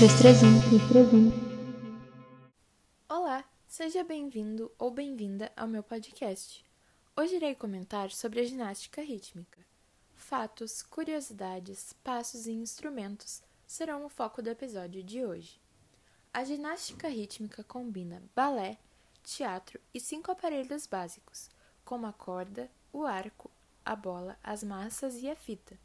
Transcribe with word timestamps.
3-1. 0.00 1.30
Olá, 3.06 3.44
seja 3.68 4.02
bem-vindo 4.02 4.72
ou 4.78 4.90
bem-vinda 4.90 5.52
ao 5.54 5.68
meu 5.68 5.82
podcast. 5.82 6.64
Hoje 7.14 7.36
irei 7.36 7.54
comentar 7.54 8.10
sobre 8.10 8.40
a 8.40 8.44
ginástica 8.44 9.02
rítmica. 9.02 9.58
Fatos, 10.14 10.82
curiosidades, 10.82 11.92
passos 12.02 12.46
e 12.46 12.52
instrumentos 12.52 13.42
serão 13.66 14.06
o 14.06 14.08
foco 14.08 14.40
do 14.40 14.48
episódio 14.48 15.02
de 15.02 15.22
hoje. 15.22 15.60
A 16.32 16.44
ginástica 16.44 17.06
rítmica 17.06 17.62
combina 17.62 18.22
balé, 18.34 18.78
teatro 19.22 19.78
e 19.92 20.00
cinco 20.00 20.30
aparelhos 20.30 20.86
básicos, 20.86 21.50
como 21.84 22.06
a 22.06 22.12
corda, 22.14 22.70
o 22.90 23.04
arco, 23.04 23.50
a 23.84 23.94
bola, 23.94 24.38
as 24.42 24.64
massas 24.64 25.16
e 25.16 25.28
a 25.28 25.36
fita. 25.36 25.78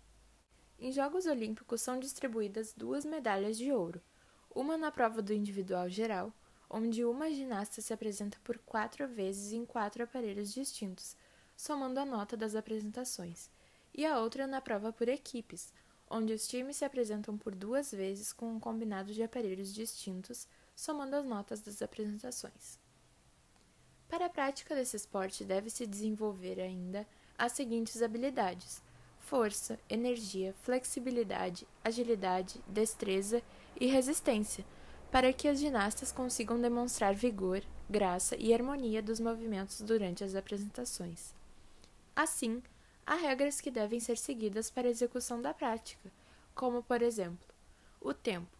Em 0.78 0.92
Jogos 0.92 1.26
Olímpicos 1.26 1.82
são 1.82 1.98
distribuídas 1.98 2.74
duas 2.74 3.06
medalhas 3.06 3.58
de 3.58 3.72
ouro, 3.72 4.02
uma 4.54 4.78
na 4.78 4.92
prova 4.92 5.22
do 5.22 5.34
individual 5.34 5.88
geral, 5.90 6.34
onde 6.70 7.06
uma 7.06 7.32
ginasta 7.32 7.82
se 7.82 7.94
apresenta 7.94 8.38
por 8.44 8.58
quatro 8.58 9.08
vezes 9.08 9.54
em 9.54 9.66
quatro 9.66 10.04
aparelhos 10.04 10.54
distintos, 10.54 11.16
somando 11.56 12.00
a 12.00 12.06
nota 12.06 12.36
das 12.36 12.56
apresentações, 12.56 13.50
e 13.94 14.06
a 14.06 14.20
outra 14.20 14.46
na 14.46 14.60
prova 14.60 14.92
por 14.92 15.08
equipes, 15.08 15.74
onde 16.10 16.34
os 16.34 16.46
times 16.46 16.76
se 16.76 16.84
apresentam 16.84 17.38
por 17.38 17.56
duas 17.56 17.92
vezes 17.92 18.34
com 18.34 18.52
um 18.52 18.60
combinado 18.60 19.14
de 19.14 19.24
aparelhos 19.24 19.74
distintos, 19.74 20.46
somando 20.76 21.16
as 21.16 21.26
notas 21.26 21.62
das 21.62 21.82
apresentações. 21.82 22.78
Para 24.10 24.26
a 24.26 24.30
prática 24.30 24.76
desse 24.76 24.98
esporte, 24.98 25.46
deve-se 25.46 25.88
desenvolver 25.88 26.60
ainda 26.60 27.08
as 27.38 27.54
seguintes 27.54 28.02
habilidades: 28.02 28.84
força, 29.26 29.80
energia, 29.90 30.54
flexibilidade, 30.62 31.68
agilidade, 31.84 32.62
destreza 32.68 33.42
e 33.80 33.88
resistência, 33.88 34.64
para 35.12 35.34
que 35.34 35.48
as 35.48 35.60
ginastas 35.60 36.12
consigam 36.12 36.62
demonstrar 36.62 37.16
vigor, 37.16 37.64
graça 37.90 38.36
e 38.38 38.54
harmonia 38.54 39.02
dos 39.02 39.20
movimentos 39.20 39.82
durante 39.82 40.24
as 40.24 40.36
apresentações. 40.36 41.34
Assim, 42.16 42.62
há 43.06 43.16
regras 43.16 43.60
que 43.60 43.72
devem 43.72 44.00
ser 44.00 44.18
seguidas 44.18 44.70
para 44.70 44.88
a 44.88 44.92
execução 44.92 45.42
da 45.42 45.54
prática, 45.54 46.12
como, 46.54 46.84
por 46.84 47.02
exemplo, 47.02 47.48
o 48.00 48.14
tempo. 48.14 48.56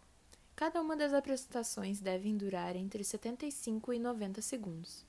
Cada 0.56 0.80
uma 0.80 0.96
das 0.96 1.12
apresentações 1.12 2.00
deve 2.00 2.32
durar 2.32 2.74
entre 2.74 3.04
75 3.04 3.92
e 3.92 3.98
90 3.98 4.42
segundos. 4.42 5.06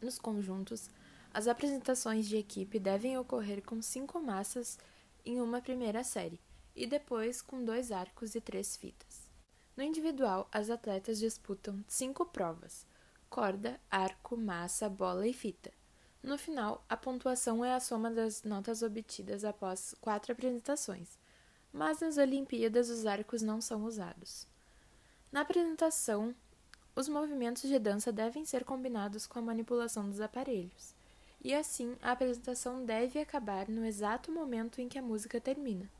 Nos 0.00 0.18
conjuntos, 0.18 0.88
as 1.32 1.46
apresentações 1.46 2.26
de 2.26 2.36
equipe 2.36 2.78
devem 2.78 3.18
ocorrer 3.18 3.62
com 3.62 3.80
cinco 3.82 4.20
massas 4.20 4.78
em 5.24 5.40
uma 5.40 5.60
primeira 5.60 6.02
série 6.02 6.40
e 6.74 6.86
depois 6.86 7.42
com 7.42 7.64
dois 7.64 7.92
arcos 7.92 8.34
e 8.34 8.40
três 8.40 8.76
fitas. 8.76 9.28
No 9.76 9.82
individual, 9.82 10.48
as 10.50 10.70
atletas 10.70 11.18
disputam 11.18 11.84
cinco 11.86 12.26
provas: 12.26 12.86
corda, 13.28 13.80
arco, 13.90 14.36
massa, 14.36 14.88
bola 14.88 15.26
e 15.26 15.32
fita. 15.32 15.72
No 16.22 16.36
final, 16.36 16.84
a 16.88 16.96
pontuação 16.96 17.64
é 17.64 17.72
a 17.74 17.80
soma 17.80 18.10
das 18.10 18.42
notas 18.42 18.82
obtidas 18.82 19.44
após 19.44 19.94
quatro 20.00 20.32
apresentações, 20.32 21.18
mas 21.72 22.00
nas 22.00 22.16
Olimpíadas 22.16 22.90
os 22.90 23.06
arcos 23.06 23.42
não 23.42 23.60
são 23.60 23.84
usados. 23.84 24.46
Na 25.30 25.42
apresentação, 25.42 26.34
os 26.96 27.08
movimentos 27.08 27.62
de 27.62 27.78
dança 27.78 28.10
devem 28.10 28.44
ser 28.44 28.64
combinados 28.64 29.26
com 29.26 29.38
a 29.38 29.42
manipulação 29.42 30.08
dos 30.08 30.20
aparelhos 30.20 30.97
e 31.42 31.54
assim 31.54 31.96
a 32.02 32.12
apresentação 32.12 32.84
deve 32.84 33.20
acabar 33.20 33.68
no 33.68 33.84
exato 33.84 34.32
momento 34.32 34.80
em 34.80 34.88
que 34.88 34.98
a 34.98 35.02
música 35.02 35.40
termina. 35.40 35.90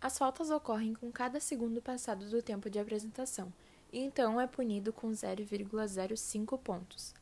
As 0.00 0.18
faltas 0.18 0.50
ocorrem 0.50 0.94
com 0.94 1.10
cada 1.10 1.40
segundo 1.40 1.80
passado 1.80 2.28
do 2.28 2.42
tempo 2.42 2.68
de 2.68 2.78
apresentação, 2.78 3.52
e 3.92 3.98
então 3.98 4.40
é 4.40 4.46
punido 4.46 4.92
com 4.92 5.10
0,05 5.10 6.58
pontos. 6.58 7.14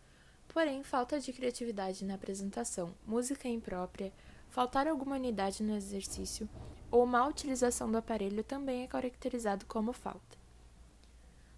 Porém, 0.49 0.83
falta 0.83 1.21
de 1.21 1.33
criatividade 1.33 2.05
na 2.05 2.15
apresentação, 2.15 2.95
música 3.07 3.49
imprópria, 3.49 4.13
faltar 4.51 4.87
alguma 4.87 5.17
unidade 5.17 5.63
no 5.63 5.75
exercício 5.75 6.49
ou 6.91 7.07
má 7.07 7.27
utilização 7.27 7.91
do 7.91 7.97
aparelho 7.97 8.45
também 8.45 8.83
é 8.83 8.87
caracterizado 8.87 9.65
como 9.65 9.93
falta. 9.93 10.42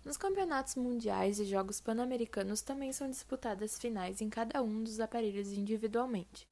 Nos 0.04 0.18
campeonatos 0.18 0.74
mundiais 0.74 1.40
e 1.40 1.46
jogos 1.46 1.80
pan-americanos 1.80 2.60
também 2.60 2.92
são 2.92 3.08
disputadas 3.08 3.78
finais 3.78 4.20
em 4.20 4.28
cada 4.28 4.62
um 4.62 4.84
dos 4.84 5.00
aparelhos 5.00 5.50
individualmente, 5.50 6.46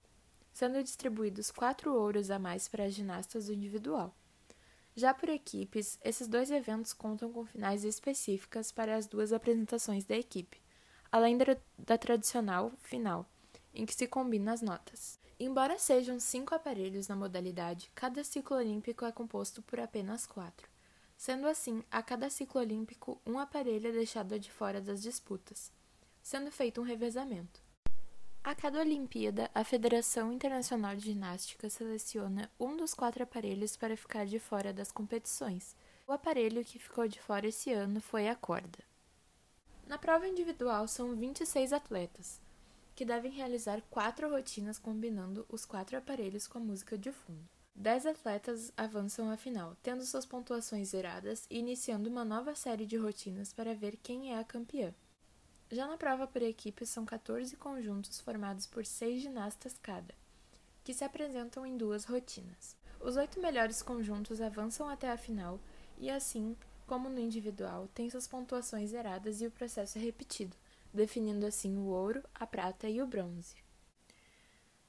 sendo 0.55 0.83
distribuídos 0.83 1.51
quatro 1.51 1.95
ouros 1.95 2.31
a 2.31 2.39
mais 2.39 2.67
para 2.67 2.85
as 2.85 2.95
ginastas 2.95 3.47
do 3.47 3.53
individual. 3.53 4.17
Já 4.97 5.13
por 5.13 5.29
equipes, 5.29 5.99
esses 6.03 6.27
dois 6.27 6.51
eventos 6.51 6.95
contam 6.95 7.31
com 7.31 7.45
finais 7.45 7.85
específicas 7.85 8.73
para 8.73 8.97
as 8.97 9.07
duas 9.07 9.35
apresentações 9.35 10.07
da 10.07 10.17
equipe, 10.17 10.59
além 11.11 11.37
da, 11.37 11.99
tradicional 11.99 12.73
final, 12.79 13.29
em 13.75 13.85
que 13.85 13.95
se 13.95 14.07
combinam 14.07 14.55
as 14.55 14.63
notas. 14.63 15.21
Embora 15.39 15.79
sejam 15.79 16.19
cinco 16.19 16.55
aparelhos 16.55 17.07
na 17.07 17.17
modalidade, 17.17 17.91
cada 17.95 18.25
ciclo 18.25 18.57
olímpico 18.57 19.05
é 19.05 19.13
composto 19.13 19.61
por 19.61 19.79
apenas 19.79 20.27
quatro. 20.27 20.72
Sendo 21.23 21.47
assim, 21.47 21.85
a 21.89 22.03
cada 22.03 22.29
ciclo 22.29 22.61
olímpico, 22.61 23.23
um 23.25 23.39
aparelho 23.39 23.87
é 23.87 23.93
deixado 23.93 24.37
de 24.41 24.51
fora 24.51 24.81
das 24.81 25.01
disputas, 25.01 25.71
sendo 26.21 26.51
feito 26.51 26.81
um 26.81 26.85
revezamento. 26.85 27.63
A 28.43 28.57
cada 28.57 28.81
Olimpíada, 28.81 29.49
a 29.55 29.63
Federação 29.63 30.33
Internacional 30.33 30.97
de 30.97 31.05
Ginástica 31.05 31.71
seleciona 31.71 32.51
um 32.59 32.77
dos 32.77 32.93
quatro 32.93 33.23
aparelhos 33.23 33.77
para 33.77 33.97
ficar 33.97 34.27
de 34.27 34.41
fora 34.41 34.73
das 34.73 34.91
competições. 34.91 35.77
O 36.09 36.13
aparelho 36.13 36.65
que 36.65 36.81
ficou 36.81 37.07
de 37.07 37.21
fora 37.21 37.47
esse 37.47 37.73
ano 37.73 38.01
foi 38.01 38.29
a 38.29 38.35
corda. 38.35 38.81
Na 39.87 39.99
prova 39.99 40.27
individual, 40.27 40.89
são 40.89 41.15
26 41.15 41.73
atletas, 41.73 42.41
que 42.97 43.05
devem 43.05 43.31
realizar 43.31 43.81
quatro 43.83 44.29
rotinas 44.29 44.77
combinando 44.77 45.47
os 45.49 45.65
quatro 45.65 45.97
aparelhos 45.97 46.49
com 46.49 46.59
a 46.59 46.63
música 46.63 46.99
de 46.99 47.13
fundo. 47.13 47.49
Dez 47.75 48.07
atletas 48.07 48.73
avançam 48.77 49.31
à 49.31 49.37
final, 49.37 49.77
tendo 49.83 50.05
suas 50.05 50.27
pontuações 50.27 50.89
zeradas 50.89 51.47
e 51.51 51.59
iniciando 51.59 52.09
uma 52.09 52.25
nova 52.25 52.55
série 52.55 52.87
de 52.87 52.97
rotinas 52.97 53.53
para 53.53 53.75
ver 53.75 53.97
quem 53.97 54.33
é 54.33 54.39
a 54.39 54.45
campeã. 54.45 54.95
Já 55.71 55.87
na 55.87 55.97
prova 55.97 56.27
por 56.27 56.43
equipe, 56.43 56.85
são 56.85 57.05
14 57.05 57.57
conjuntos 57.57 58.21
formados 58.21 58.67
por 58.67 58.85
seis 58.85 59.23
ginastas 59.23 59.77
cada, 59.83 60.15
que 60.85 60.93
se 60.93 61.03
apresentam 61.03 61.65
em 61.65 61.77
duas 61.77 62.05
rotinas. 62.05 62.77
Os 63.01 63.17
oito 63.17 63.41
melhores 63.41 63.83
conjuntos 63.83 64.41
avançam 64.41 64.89
até 64.89 65.11
a 65.11 65.17
final 65.17 65.59
e, 65.99 66.11
assim 66.11 66.55
como 66.87 67.09
no 67.09 67.19
individual, 67.19 67.89
têm 67.95 68.11
suas 68.11 68.29
pontuações 68.29 68.91
zeradas 68.91 69.41
e 69.41 69.47
o 69.47 69.51
processo 69.51 69.97
é 69.97 70.01
repetido, 70.01 70.57
definindo 70.93 71.47
assim 71.47 71.77
o 71.79 71.87
ouro, 71.87 72.23
a 72.35 72.47
prata 72.47 72.87
e 72.89 73.01
o 73.01 73.07
bronze. 73.07 73.57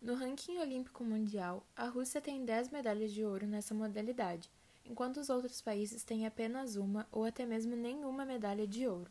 No 0.04 0.16
ranking 0.16 0.58
olímpico 0.58 1.02
mundial, 1.02 1.66
a 1.74 1.88
Rússia 1.88 2.20
tem 2.20 2.44
10 2.44 2.72
medalhas 2.72 3.14
de 3.14 3.24
ouro 3.24 3.48
nessa 3.48 3.74
modalidade, 3.74 4.52
enquanto 4.84 5.16
os 5.16 5.30
outros 5.30 5.62
países 5.62 6.04
têm 6.04 6.28
apenas 6.28 6.76
uma 6.76 7.08
ou 7.10 7.24
até 7.24 7.46
mesmo 7.46 7.74
nenhuma 7.74 8.26
medalha 8.26 8.68
de 8.68 8.86
ouro. 8.86 9.10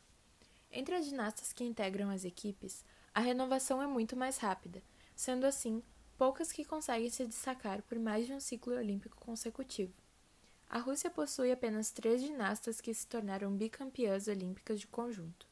Entre 0.71 0.95
as 0.95 1.07
ginastas 1.07 1.51
que 1.51 1.65
integram 1.65 2.11
as 2.11 2.27
equipes, 2.27 2.85
a 3.15 3.21
renovação 3.21 3.81
é 3.81 3.87
muito 3.87 4.15
mais 4.15 4.37
rápida, 4.37 4.83
sendo 5.17 5.47
assim 5.47 5.83
poucas 6.19 6.53
que 6.53 6.63
conseguem 6.63 7.09
se 7.09 7.27
destacar 7.27 7.81
por 7.85 7.99
mais 7.99 8.27
de 8.27 8.35
um 8.35 8.41
ciclo 8.41 8.75
olímpico 8.75 9.17
consecutivo. 9.17 9.95
A 10.69 10.77
Rússia 10.77 11.09
possui 11.09 11.51
apenas 11.51 11.91
três 11.91 12.21
ginastas 12.21 12.83
que 12.83 12.93
se 12.93 13.07
tornaram 13.07 13.57
bicampeãs 13.57 14.29
olímpicas 14.29 14.79
de 14.79 14.87
conjunto. 14.87 15.52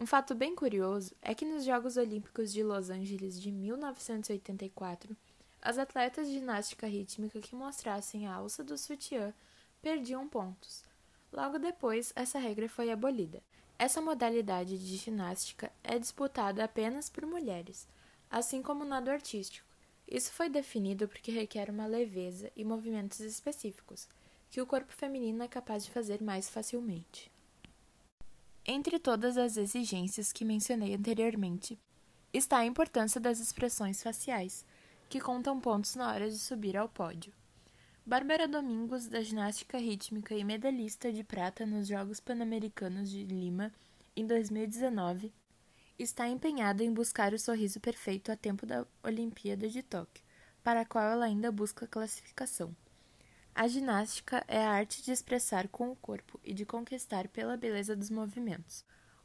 Um 0.00 0.06
fato 0.06 0.34
bem 0.34 0.56
curioso 0.56 1.14
é 1.20 1.34
que 1.34 1.44
nos 1.44 1.62
Jogos 1.62 1.98
Olímpicos 1.98 2.50
de 2.50 2.62
Los 2.62 2.88
Angeles 2.88 3.38
de 3.38 3.52
1984, 3.52 5.14
as 5.60 5.76
atletas 5.76 6.26
de 6.26 6.32
ginástica 6.32 6.86
rítmica 6.86 7.38
que 7.38 7.54
mostrassem 7.54 8.26
a 8.26 8.32
alça 8.32 8.64
do 8.64 8.78
sutiã 8.78 9.34
perdiam 9.82 10.26
pontos. 10.26 10.82
Logo 11.30 11.58
depois, 11.58 12.14
essa 12.16 12.38
regra 12.38 12.66
foi 12.66 12.90
abolida. 12.90 13.42
Essa 13.78 14.00
modalidade 14.00 14.78
de 14.78 14.96
ginástica 14.96 15.70
é 15.84 15.98
disputada 15.98 16.64
apenas 16.64 17.10
por 17.10 17.26
mulheres, 17.26 17.86
assim 18.30 18.62
como 18.62 18.84
o 18.84 18.88
nado 18.88 19.10
artístico. 19.10 19.68
Isso 20.08 20.32
foi 20.32 20.48
definido 20.48 21.08
porque 21.08 21.30
requer 21.30 21.68
uma 21.68 21.84
leveza 21.84 22.50
e 22.56 22.64
movimentos 22.64 23.20
específicos, 23.20 24.08
que 24.48 24.62
o 24.62 24.66
corpo 24.66 24.94
feminino 24.94 25.42
é 25.42 25.46
capaz 25.46 25.84
de 25.84 25.90
fazer 25.90 26.22
mais 26.22 26.48
facilmente. 26.48 27.30
Entre 28.72 29.00
todas 29.00 29.36
as 29.36 29.56
exigências 29.56 30.32
que 30.32 30.44
mencionei 30.44 30.94
anteriormente, 30.94 31.76
está 32.32 32.58
a 32.58 32.64
importância 32.64 33.20
das 33.20 33.40
expressões 33.40 34.00
faciais, 34.00 34.64
que 35.08 35.18
contam 35.18 35.58
pontos 35.58 35.96
na 35.96 36.08
hora 36.08 36.30
de 36.30 36.38
subir 36.38 36.76
ao 36.76 36.88
pódio. 36.88 37.32
Bárbara 38.06 38.46
Domingos, 38.46 39.08
da 39.08 39.22
ginástica 39.22 39.76
rítmica 39.76 40.36
e 40.36 40.44
medalhista 40.44 41.12
de 41.12 41.24
prata 41.24 41.66
nos 41.66 41.88
Jogos 41.88 42.20
Pan-Americanos 42.20 43.10
de 43.10 43.24
Lima 43.24 43.72
em 44.14 44.24
2019, 44.24 45.32
está 45.98 46.28
empenhada 46.28 46.84
em 46.84 46.94
buscar 46.94 47.34
o 47.34 47.40
sorriso 47.40 47.80
perfeito 47.80 48.30
a 48.30 48.36
tempo 48.36 48.64
da 48.64 48.86
Olimpíada 49.02 49.68
de 49.68 49.82
Tóquio, 49.82 50.22
para 50.62 50.82
a 50.82 50.86
qual 50.86 51.10
ela 51.10 51.24
ainda 51.24 51.50
busca 51.50 51.88
classificação. 51.88 52.72
A 53.54 53.68
ginástica 53.68 54.44
é 54.48 54.64
a 54.64 54.70
arte 54.70 55.02
de 55.02 55.10
expressar 55.10 55.68
com 55.68 55.90
o 55.90 55.96
corpo 55.96 56.40
e 56.44 56.54
de 56.54 56.64
conquistar 56.64 57.28
pela 57.28 57.56
beleza 57.56 57.94
dos 57.94 58.10
movimentos. 58.10 58.84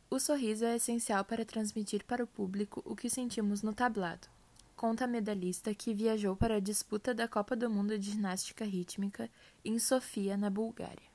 O 0.10 0.20
sorriso 0.20 0.66
é 0.66 0.76
essencial 0.76 1.24
para 1.24 1.46
transmitir 1.46 2.04
para 2.04 2.24
o 2.24 2.28
público 2.28 2.82
o 2.86 2.96
que 2.96 3.10
sentimos 3.10 3.62
no 3.62 3.74
tablado. 3.74 4.28
Conta 4.76 5.06
a 5.06 5.08
medalhista 5.08 5.74
que 5.74 5.94
viajou 5.94 6.36
para 6.36 6.56
a 6.56 6.60
disputa 6.60 7.14
da 7.14 7.28
Copa 7.28 7.56
do 7.56 7.70
Mundo 7.70 7.98
de 7.98 8.12
Ginástica 8.12 8.66
Rítmica 8.66 9.30
em 9.64 9.80
Sofia, 9.80 10.36
na 10.36 10.50
Bulgária. 10.50 11.10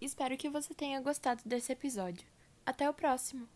Espero 0.00 0.36
que 0.36 0.48
você 0.48 0.72
tenha 0.72 1.00
gostado 1.00 1.42
desse 1.44 1.72
episódio. 1.72 2.26
Até 2.64 2.88
o 2.88 2.94
próximo! 2.94 3.48